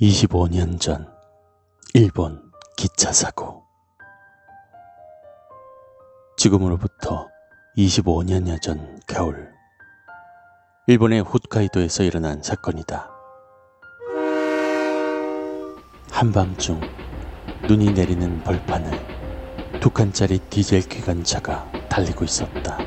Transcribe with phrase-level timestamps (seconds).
[0.00, 1.10] 25년 전
[1.94, 3.64] 일본 기차 사고
[6.36, 7.28] 지금으로부터
[7.78, 9.54] 25년여 전 겨울
[10.86, 13.10] 일본의 홋카이도에서 일어난 사건이다.
[16.12, 16.80] 한밤중
[17.64, 19.04] 눈이 내리는 벌판을
[19.80, 22.86] 두 칸짜리 디젤 기관차가 달리고 있었다.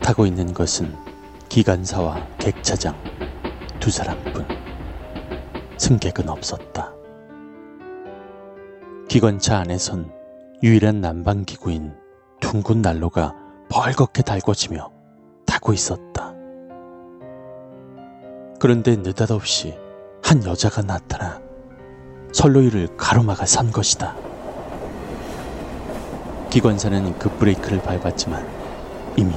[0.00, 0.94] 타고 있는 것은
[1.48, 3.02] 기관사와 객차장
[3.80, 4.46] 두 사람뿐.
[5.78, 6.94] 승객은 없었다.
[9.08, 10.12] 기관차 안에선
[10.62, 11.96] 유일한 난방기구인
[12.40, 13.34] 둥근 난로가
[13.70, 14.90] 벌겋게 달궈지며
[15.46, 16.34] 타고 있었다.
[18.60, 19.78] 그런데 느닷없이
[20.22, 21.47] 한 여자가 나타나
[22.32, 24.14] 선로위를 가로막아 선 것이다.
[26.50, 28.46] 기관사는 급브레이크를 밟았지만
[29.16, 29.34] 이미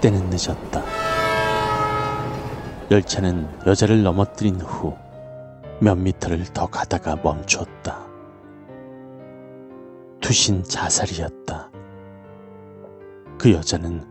[0.00, 0.82] 때는 늦었다.
[2.90, 5.10] 열차는 여자를 넘어뜨린 후
[5.82, 8.06] 몇 미터를 더 가다가 멈추었다.
[10.20, 11.70] 투신 자살이었다.
[13.38, 14.06] 그 여자는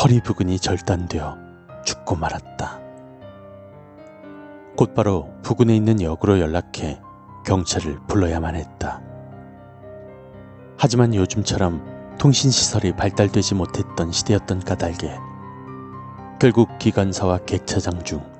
[0.00, 1.36] 허리 부근이 절단되어
[1.84, 2.78] 죽고 말았다.
[4.76, 7.00] 곧바로 부근에 있는 역으로 연락해
[7.44, 9.00] 경찰을 불러야만 했다.
[10.76, 15.16] 하지만 요즘처럼 통신시설이 발달되지 못했던 시대였던 까닭에
[16.40, 18.38] 결국 기관사와 객차장 중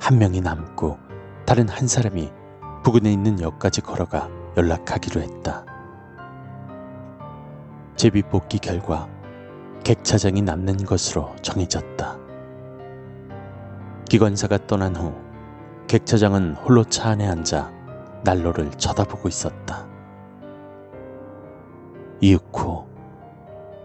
[0.00, 0.98] 한 명이 남고
[1.44, 2.30] 다른 한 사람이
[2.82, 5.64] 부근에 있는 역까지 걸어가 연락하기로 했다.
[7.96, 9.08] 제비 뽑기 결과
[9.84, 12.16] 객차장이 남는 것으로 정해졌다.
[14.08, 15.14] 기관사가 떠난 후
[15.88, 17.72] 객차장은 홀로 차 안에 앉아
[18.22, 19.86] 난로를 쳐다보고 있었다.
[22.20, 22.88] 이윽고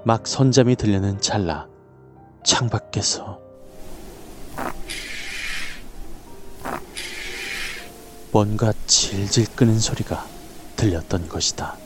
[0.05, 1.67] 막 선잠이 들려는 찰나
[2.43, 3.39] 창밖에서
[8.31, 10.25] 뭔가 질질 끄는 소리가
[10.75, 11.77] 들렸던 것이다.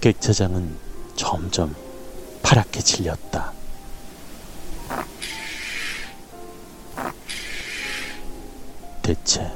[0.00, 0.76] 객차장은
[1.16, 1.74] 점점
[2.42, 3.52] 파랗게 질렸다.
[9.02, 9.50] 대체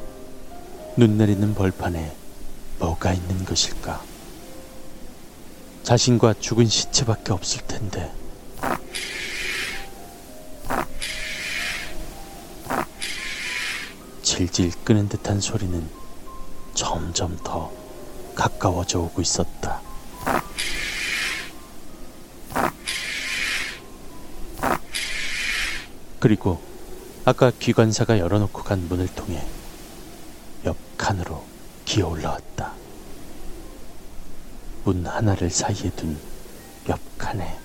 [0.94, 2.14] 눈 내리는 벌판에
[2.78, 4.02] 뭐가 있는 것일까?
[5.82, 8.12] 자신과 죽은 시체밖에 없을 텐데.
[14.22, 15.88] 질질 끄는 듯한 소리는
[16.74, 17.72] 점점 더
[18.34, 19.80] 가까워져 오고 있었다.
[26.20, 26.60] 그리고
[27.24, 29.61] 아까 기관사가 열어놓고 간 문을 통해 옆
[30.96, 31.44] 칸으로
[31.84, 32.72] 기어 올라왔다.
[34.84, 36.18] 문 하나를 사이에 둔
[36.88, 37.58] 옆 칸에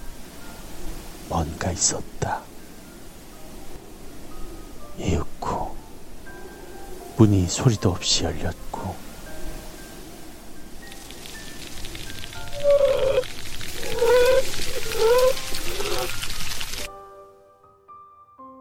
[1.29, 2.41] 뭔가 있었다.
[4.99, 5.75] 이윽고
[7.17, 8.95] 문이 소리도 없이 열렸고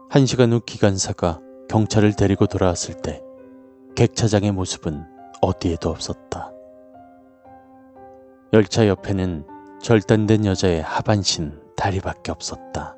[0.09, 1.39] 한 시간 후 기관사가
[1.69, 3.21] 경찰을 데리고 돌아왔을 때
[3.97, 5.03] 객차장의 모습은
[5.41, 6.51] 어디에도 없었다.
[8.53, 9.43] 열차 옆에는
[9.81, 12.95] 절단된 여자의 하반신 다리밖에 없었다.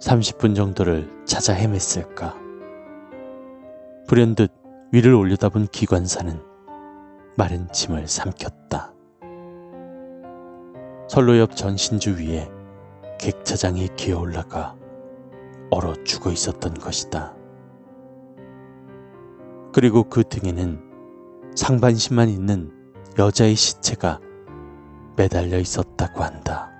[0.00, 2.36] 30분 정도를 찾아 헤맸을까.
[4.08, 4.50] 불현듯
[4.92, 6.40] 위를 올려다본 기관사는
[7.36, 8.94] 마른 침을 삼켰다.
[11.06, 12.48] 선로 옆 전신주 위에
[13.18, 14.74] 객차장이 기어 올라가
[15.70, 17.35] 얼어 죽어 있었던 것이다.
[19.76, 20.80] 그리고 그 등에는
[21.54, 22.72] 상반신만 있는
[23.18, 24.20] 여자의 시체가
[25.18, 26.70] 매달려 있었다고 한다.